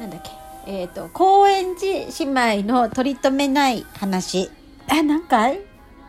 [0.00, 0.30] なんだっけ？
[0.66, 4.50] えっ、と高円寺姉妹の取り留めない話。
[4.88, 5.60] あ何回？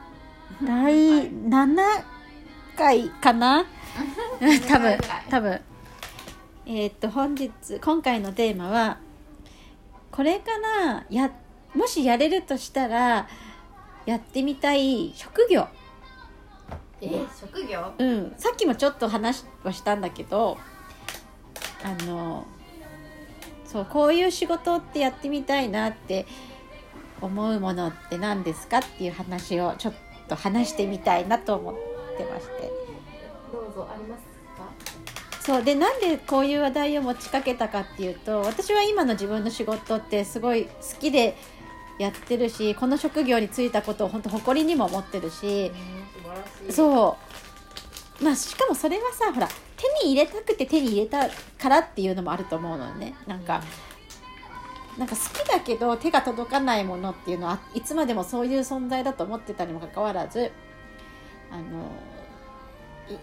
[0.63, 2.03] 第7
[2.77, 3.65] 回かな？
[4.69, 4.97] 多分
[5.29, 5.61] 多分。
[6.65, 7.51] えっ、と本日
[7.81, 8.97] 今回のテーマは
[10.11, 10.51] これか
[10.85, 11.29] らや
[11.75, 13.27] もしやれるとしたら
[14.05, 15.67] やってみたい職業。
[17.01, 17.09] え
[17.39, 17.91] 職業？
[17.97, 18.33] うん。
[18.37, 20.57] さっきもちょっと話はしたんだけど
[21.83, 22.45] あの
[23.75, 26.25] そうこういう仕事ってやってみたいなって
[27.19, 29.93] 思うものって何ですかっていう話をちょっ
[30.29, 31.75] と話してみたいなと思っ
[32.17, 32.71] てまして。
[33.51, 34.23] どうぞあります
[34.57, 35.41] か？
[35.41, 40.71] そうでなんでこういう話題を持ちかけたかっていうと私は今の自分の仕事ってすごい好
[41.01, 41.35] きで
[41.99, 45.69] やってるしこの職業に就いたことを本当誇りにも思ってるし。
[46.69, 47.17] そ
[48.21, 48.23] う。
[48.23, 49.49] まあしかもそれはさほら
[49.99, 53.15] 手に入れたくて手に入れたからっていうのもあると思うのね。
[53.27, 53.61] なんか
[54.97, 60.51] なんか好きだけど手が届かないものっていうのはいつまでもそういう存在だと思ってたにもかかわらず
[61.51, 61.91] あの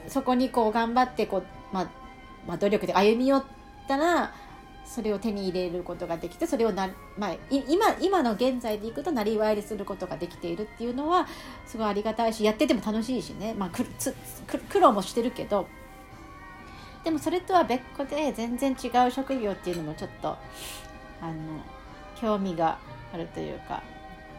[0.06, 1.90] そこにこう頑張ってこう、まあ、
[2.46, 3.44] まあ努力で歩み寄っ
[3.88, 4.34] たら
[4.84, 11.26] それを手に入れることができてそれをな、まあ、今今の現在でいくとなりわいにすることができているっていうのは
[11.66, 13.70] すごいありがたいしやってても楽しいしね、まあ、
[14.68, 15.66] 苦労もしてるけど
[17.04, 20.36] でもそれとは別個で全然違う職業っていうのもちょっと
[21.20, 21.34] あの
[22.20, 22.78] 興味が
[23.12, 23.82] あるというか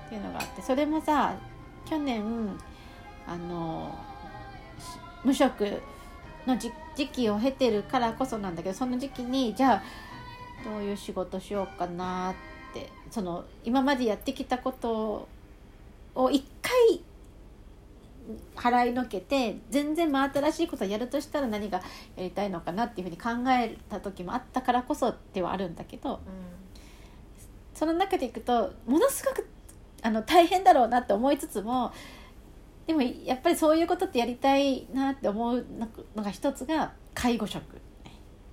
[0.07, 1.35] っていうのがあってそれもさ
[1.85, 2.23] 去年
[3.27, 3.97] あの
[5.23, 5.81] 無職
[6.45, 9.83] の時時期を経てるからこそなんだけどその時期にじゃあ
[10.63, 15.27] どういう仕事しようかなってその今までやってきたこと
[16.15, 17.01] を一回
[18.55, 21.79] 払いのけて全然真新しいことをやるとしたら何が
[22.15, 26.21] やりたいのかなっていうふうに考えた時もあったからこそではあるんだけど
[27.73, 29.47] その中でいくとものすごく
[30.01, 31.91] あの大変だろうなって思いつつも
[32.85, 35.65] でもやっぱりそういうことってやりたいなって思う
[36.15, 37.81] のが一つが介護職。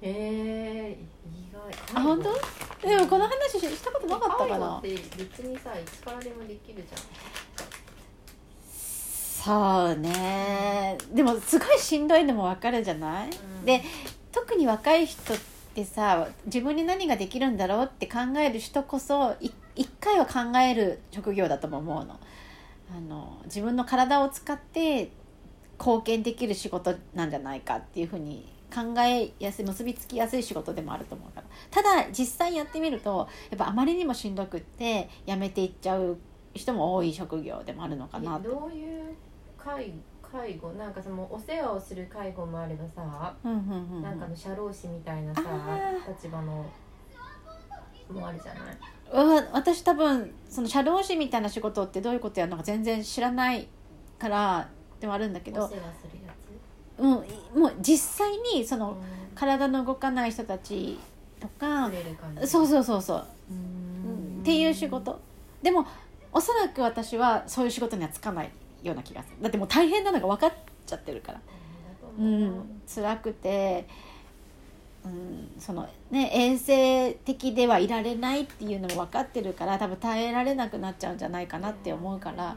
[0.02, 1.60] えー、意外。
[1.94, 2.32] あ本当？
[2.88, 4.81] でもこの話ししたことなかったかな？
[4.81, 6.82] 介護って別にさいつからでもできるじ
[9.44, 10.98] そうね。
[11.12, 13.64] でもすごいしんどいのもわかるじゃない、うん。
[13.64, 13.82] で
[14.32, 15.36] 特に若い人っ
[15.74, 22.20] てさ自分に何ができるんだろうって考える人こそい一回は考える職業だとも思うの。
[22.94, 25.10] あの自分の体を使って
[25.78, 31.46] 貢献できる仕事なんじゃないかっていうふうに考えやすい結びつきやすい仕事でもあると思うから。
[31.70, 36.18] ただ実際やってみるとやっぱあまりにもしんどくって辞めていっちゃう
[36.52, 38.50] 人も多い職業でもあるのかなと。
[38.50, 39.00] どういう
[39.62, 44.03] 介介護なんかそのお世話をする介護もあればさ、うんうんうんうん。
[44.03, 46.65] なんかの社労士みたいなさあ立場の
[48.12, 48.76] もあるじゃない？
[49.12, 53.69] うん私多分その社労士みたいな仕事ってどういうことやるのか全然知らない
[54.19, 54.69] から
[55.00, 56.32] ではあるんだけど、お世話するや
[56.97, 57.03] つ？
[57.03, 57.06] う
[57.59, 58.97] ん、もう実際にそのうん。
[59.32, 60.99] 体の動かない人たち
[61.38, 61.91] とか
[62.44, 64.41] そうそうそうそう、うん。
[64.43, 65.19] っていう仕事。
[65.62, 65.87] でも
[66.32, 68.50] おそらく私はそういう仕事にはつかない
[68.82, 69.42] ような気がする。
[69.42, 70.52] だってもう大変なのが分かっ
[70.86, 71.41] ちゃってるから、
[72.18, 73.86] うん、辛くて、
[75.04, 82.56] うん、そのね衛生的ではいられないっていうのも分かってるから多分耐えられなくなっちゃうんじゃないかなって思うから。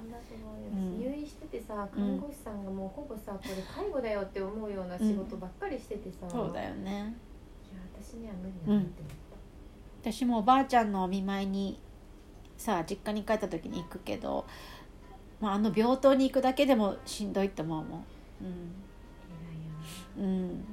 [0.73, 6.91] 入院しててさ看護師さんがもうほぼさこれ介護だよって思うような仕事ばっかりしててさ、そうだよね。
[7.72, 9.12] いや私には無理だなって思っ
[10.01, 11.79] 私もおばあちゃんのお見舞いに
[12.57, 14.47] さ実家に帰った時に行くけど、
[15.44, 17.84] まあ、あの病棟に行くだけでもしんどいって思う。
[17.84, 18.06] もん
[20.16, 20.66] た、うん、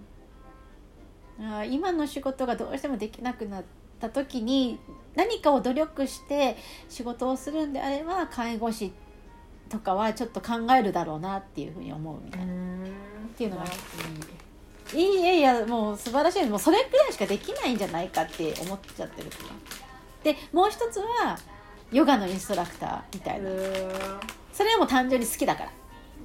[1.38, 3.64] うん、あー今の仕事がどうしてもできなくなっ
[3.98, 4.78] た時に
[5.16, 6.56] 何かを努力して
[6.88, 8.92] 仕事をするんであれば介護士
[9.68, 12.52] とかはちょっと考えるだろうなっていうふうに思うみたいな。
[12.52, 12.84] ん。
[12.84, 12.88] っ
[13.36, 13.64] ていうのが。
[14.92, 16.44] いいいやいやもう素晴らしい。
[16.46, 19.36] もうそれくらいしかできないんじゃないかって思っちゃってるか
[20.24, 20.32] ら。
[20.32, 21.36] でもう一つは
[21.90, 23.50] ヨガのインストラクターみたいな
[24.52, 25.70] それはもう単純に好きだから。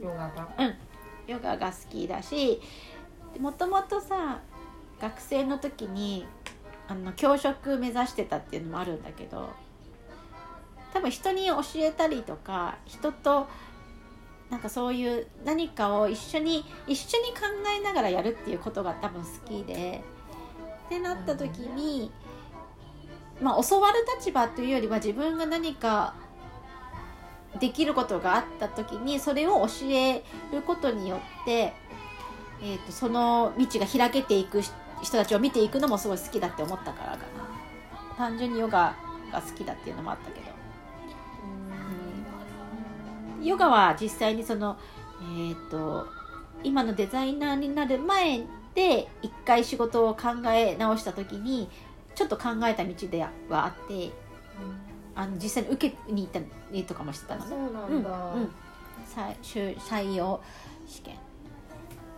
[0.01, 0.73] ヨガが？
[1.27, 2.61] ヨガが好きだし
[3.39, 4.39] もともとさ
[5.01, 6.25] 学生の時に
[6.87, 9.49] あの教職目指してたっていうのもあるんだけど
[10.93, 13.47] 多分人に教えたりとか人と
[14.51, 17.41] なんかそういう何かを一緒に一緒に考
[17.75, 20.03] えながらやるっていうことが多分好きで
[20.85, 22.11] ってなった時に、
[23.41, 26.13] まあ教わる立場というよりは自分が何か
[27.59, 31.73] できることがあった時にそれを教えることによって、
[32.61, 37.45] えー、とその道が開けていく人たちを見ていくのもすごい好きだって思ったからかな。
[38.17, 38.95] 単純にヨガ
[39.31, 40.45] が好きだっていうのもあったけど。
[43.41, 44.77] ヨガは実際にその
[45.39, 46.07] えっ、と
[46.63, 48.43] 今のデザイナーになる前
[48.73, 51.69] で一回仕事を考え直した時に
[52.15, 54.11] ちょっと考えた道ではあって
[55.15, 56.39] あの実際に受けに行った
[56.71, 57.49] りとかもしてたのね。
[57.49, 58.51] そうなんだ、うんうん。
[59.15, 60.41] 採集採用
[60.87, 61.15] 試験。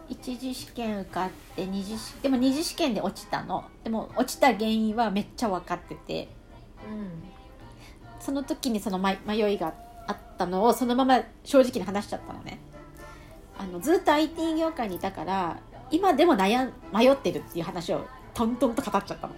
[0.09, 3.65] 一次試験受かって二次試でも二次試験で落ちたの。
[3.83, 6.29] でも落ちた原因はめっちゃ分かってて。
[8.19, 9.73] その時にその迷迷いが
[10.07, 12.59] あったのをそのまま正直に話しちゃったのね。
[13.59, 15.59] あのずっと IT 業界にいたから
[15.91, 19.33] 今でも悩ん迷ってるっていう話をトントンと語っちゃったの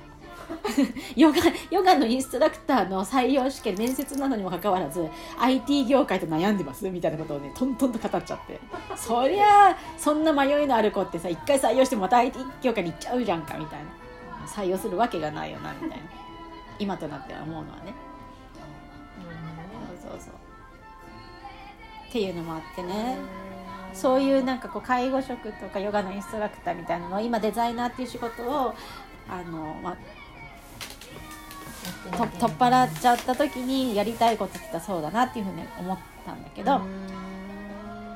[1.15, 1.37] ヨガ
[1.69, 5.07] ヨガのインストラクターの採用試験面接なのにもかかわらず
[5.39, 8.59] IT 業界と悩んでますみたいなことをねトントンと語っちゃって。
[8.95, 13.85] そりゃあそんな迷いのある子ってさ一回採用してもまた IT 業界に行っちゃうじゃんかみたいな。
[14.47, 16.05] 採用するわけがないよなみたいな。
[16.79, 17.93] 今となっては思うのはね。
[20.01, 20.33] そうそうそう。
[22.09, 23.17] っていうのもあってね。
[23.93, 28.73] そういうなんかこう介護職とかヨガのインストラクターみたいなのを今デザイナーっていう仕事を
[29.27, 29.99] あの、まあ、と
[32.17, 36.81] 取っ払っちゃった時にやりたいことって言ったらそうだなっていうふうに思ったんだけど、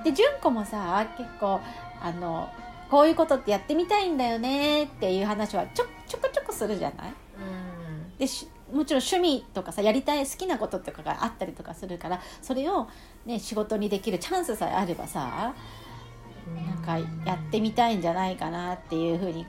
[0.03, 1.59] で純子もさ結構
[2.01, 2.49] あの
[2.89, 7.13] こういうことってやってみたいんだよねっていう話はちょちょこちょこするじゃない？
[8.19, 12.87] でしもちろん趣味とかさやりたい好きなこととかがあったりとかするからそれを、
[13.25, 15.53] ね、仕事にできるチャンスさえあればさ
[16.55, 19.45] なんかやってみたいんじゃないかなっていうふうに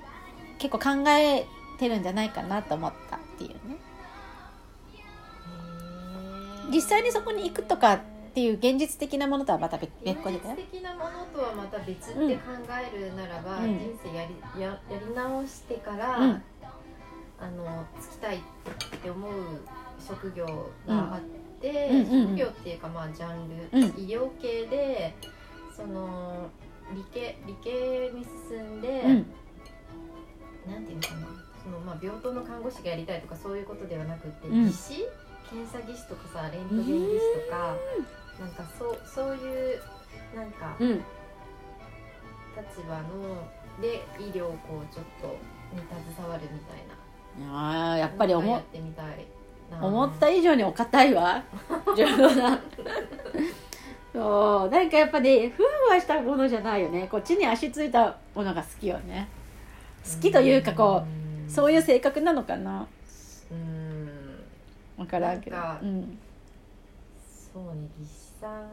[0.58, 1.46] 結構考え
[1.78, 3.76] てるんじゃないかなと思ったっていうね
[6.70, 8.00] 実際にそこに行くとかっ
[8.34, 12.42] ていう現実的なものとはまた別別個で現実的なものとはまた別って考
[12.92, 13.78] えるならば、うん。
[13.78, 16.42] 人生やりややり直してから、うん。
[17.38, 18.40] あのつきたいっ
[19.02, 19.32] て思う
[20.04, 20.46] 職業
[20.86, 22.26] があって、うん。
[22.28, 25.14] 職業っていうかまあジャンル、うん医療系で
[25.76, 26.48] その
[26.92, 29.26] 理系理系に進んで、うん。
[30.72, 31.44] なんていうのかな。
[31.62, 34.66] その、まあ、病棟の看護師がやりたいとかそういうことではなくて、うん。
[34.66, 35.06] 技師
[35.50, 37.76] 検査技師とかさレントゲン技師とか、
[38.40, 39.80] なんかそうそういう
[40.34, 41.04] なんかうん。
[42.56, 43.48] 立場の
[43.80, 45.26] で医療をこうちょっと
[45.74, 45.82] に
[46.14, 46.94] 携わるみたいな。
[47.92, 49.26] あーやっぱり思ってみたい
[49.70, 49.84] な。
[49.84, 51.42] 思った以上にお堅いわ。
[54.12, 54.70] そう。
[54.70, 57.08] なんかやっぱねふわふわしたものじゃないよね。
[57.10, 59.26] こっちに足ついたものが好きよね。
[60.04, 61.02] 好きというかこ
[61.48, 62.80] うそういう性格なのかな。
[62.80, 62.86] うん
[64.96, 65.56] 分からんけど。
[65.56, 66.18] なんかうん。
[67.52, 68.68] そうね技師さん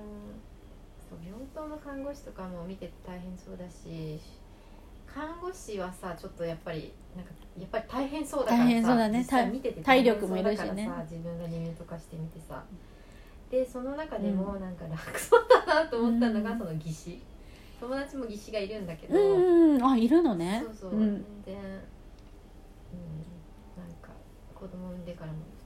[1.08, 4.20] そう病棟の看護師とかも見てて大変そうだし
[5.06, 9.20] 看護師はさちょっとやっぱりなんかやっぱり大変そうだからさ大変そうだね。
[9.20, 10.66] 実際見てて体力もいるしね。
[10.66, 12.64] 大変そうだからさ自分が入院とかしてみてさ。
[13.52, 16.60] でその中でもなんか楽そうだなと思ったのがうん。
[16.60, 17.22] その技師。
[17.82, 20.64] 友達も技師がいるんだけど、うんうんあいるのね。
[20.80, 21.00] そうそう、ん。
[21.46, 21.78] 全然、うん、なん
[24.02, 24.10] か
[24.56, 25.61] 子供産んでからもつ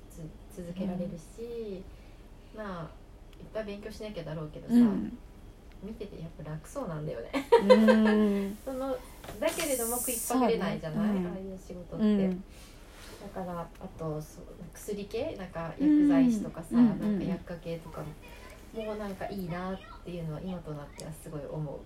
[0.55, 1.83] 続けられるし、
[2.55, 3.05] まあ
[3.39, 5.17] いっぱい勉強しなきゃだろうけどさ、うん。
[5.83, 7.31] 見ててやっぱ楽そうなんだよね。
[7.67, 8.57] うん。
[8.63, 8.97] その
[9.39, 11.27] だけれども食いっぱぐれないじゃない、ねうん。
[11.27, 12.43] ああいう仕事って、うん。
[13.21, 13.67] だからあ
[13.99, 15.35] とそう薬系？
[15.37, 16.99] なんか薬剤師とかさ、うん。
[16.99, 21.79] なんか薬科系とかももうなんかいいなっていうのは今となってはすごい思う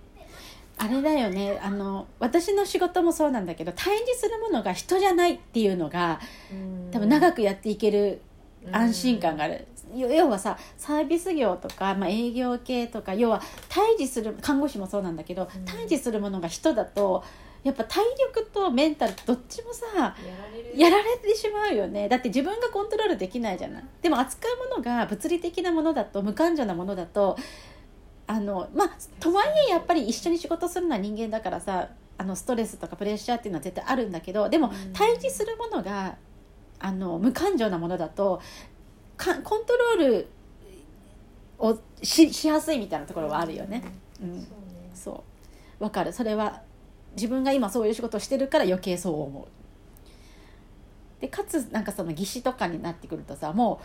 [0.81, 1.59] あれだよね。
[1.61, 6.19] あの私の仕事もそうなんだけど対峙するものが人じゃないっていうのが
[6.91, 8.21] 多分長くやっていける
[8.71, 15.65] 安心感がある、要要はさサービス業とか、まあ、営業系とか要は対峙する看護師もそうなんだけど、うん。
[15.65, 17.23] 対峙するものが人だと
[17.61, 20.13] やっぱ体力とメンタルどっちもさやら
[20.55, 20.79] れる。
[20.79, 22.07] やられてしまうよね。
[22.07, 23.83] だって自分がコントロールできないじゃない。
[24.01, 27.37] でも扱うものが物理的なものだと無感情なものだと
[28.29, 34.93] あのまあとはいえやっぱり一緒に仕事するのは人間だからさあのストレスとかプレッシャーっていうのは絶対あるんだけどでもうん。
[34.93, 36.15] 対峙するものが
[36.77, 38.39] あの無感情なものだと
[39.17, 40.27] かコントロール
[41.57, 43.83] をししやすいみたいなところはあるよね。
[44.21, 44.47] うん。
[44.93, 45.23] そ
[45.79, 46.13] うわかる。
[46.13, 46.61] それは
[47.15, 49.47] 自分が今そういう仕事をしてるから余計そう思う。
[51.19, 53.81] でかつなんかその技師とかになってくるとさも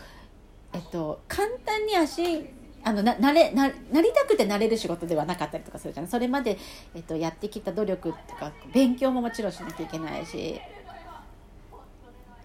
[0.73, 2.45] う、えっと、簡単に足
[2.85, 6.57] あのななれななりたくてなれる仕事ではなかったりとかするじゃんそれまで、
[6.93, 10.61] えっと、やってきた努力とか勉強ももちろんしなきゃいけないし。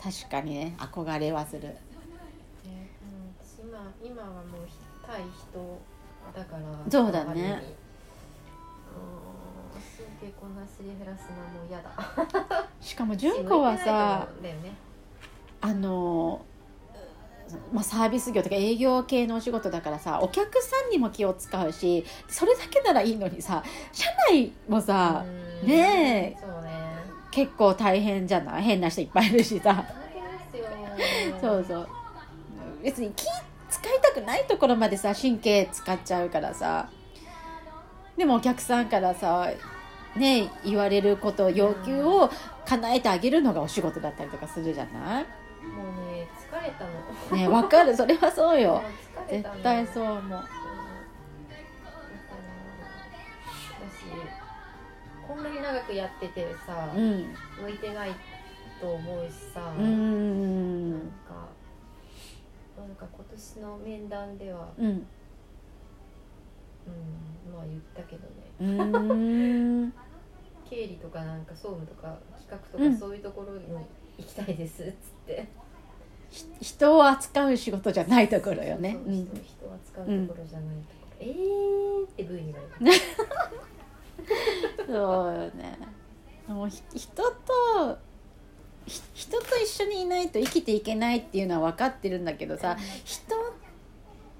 [0.03, 1.63] 確かにね憧れはする。
[1.63, 1.75] ね
[2.65, 4.45] うん、私今今はもう
[5.07, 5.79] 対人
[6.35, 7.63] だからそうだね。
[9.79, 12.67] すげえこんなすり減らすのもう嫌だ。
[12.81, 14.57] しかも純子はさ ね。
[15.61, 16.47] あの
[17.73, 25.25] まあ、サービス業とか営業系のお仕事だからさお客さんにも気を使うしそれだけならいいのにさ社内もさ
[25.63, 26.37] うんねえね。
[27.31, 28.63] 結構大変じゃない？
[28.63, 29.85] 変な人いっぱいいるしさ。
[31.41, 31.89] そうそう。
[32.83, 33.25] 別に気
[33.71, 36.89] 使いたくないところまでさ神経使っちゃうからさ。
[38.17, 39.49] でもお客さんからさ
[40.17, 42.31] ね言われること要求を
[42.67, 45.27] 叶えてあげるのがお仕事だったりとかするじゃない？
[45.63, 47.37] もうね疲れたの。
[47.37, 47.97] ねわかる。
[47.97, 48.83] それはそうよ。
[49.29, 50.23] 絶対そう思う。
[50.23, 50.43] そうだ
[53.91, 54.05] し
[55.27, 58.11] こんなに長くやっててさ、うん向いてない
[58.81, 61.49] と思うしさ、うなんか
[62.77, 65.05] なんか今年の面談では、うんうん、
[67.53, 69.93] まあ言ったけどね
[70.69, 73.67] 経理とかなんか総務とか企画とうんかそういうところに
[74.19, 74.93] 行きたいですっつっ
[75.27, 75.49] て、
[76.31, 78.97] ひ人を扱う仕事じゃないところよね。
[79.07, 84.85] 人人を扱うところじゃないところ、えーって部位に言われた。
[84.87, 85.79] そうよね。
[86.49, 87.99] もうひ人と
[88.87, 93.37] ひ人と一緒にいないと生きていけないっていうのは分かってるんだけどさ人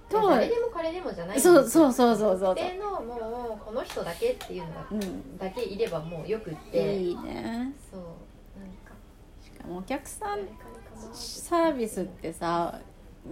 [0.09, 2.55] と誰でも彼でもじゃないそうそうそうそうそう。
[2.57, 5.39] 特定のもうこの人だけっていうのがうん。
[5.39, 7.01] だけいればもうよくって。
[7.01, 7.73] いいね。
[7.91, 8.01] そう
[9.69, 10.41] お客さん
[11.13, 12.81] サービスってさ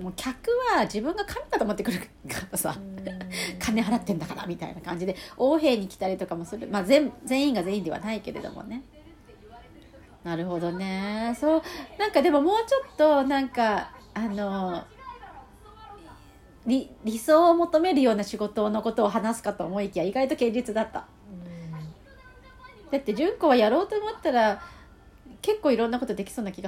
[0.01, 2.07] もう客は自分が神だと思ってくるか
[2.51, 2.99] らさうん。
[3.59, 6.69] 金払ってんだからみたいな感じで横兵に来たりとかもする。
[6.69, 8.83] まあ全全員が全員ではないけれどもね。
[10.25, 11.37] なるほどね。
[11.41, 11.63] そう
[11.99, 14.85] なんかでももうちょっとなんかあの
[16.67, 21.07] 理理想を求めるような仕事のことを話すかと思いきや意外と堅実だった。
[21.31, 22.91] うん。
[22.91, 24.63] だって純子はやろうと思ったら
[25.43, 26.67] 結構いろんなことできそうな気が